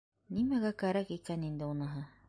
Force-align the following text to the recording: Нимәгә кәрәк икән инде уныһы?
Нимәгә 0.37 0.71
кәрәк 0.85 1.13
икән 1.19 1.45
инде 1.51 1.71
уныһы? 1.77 2.07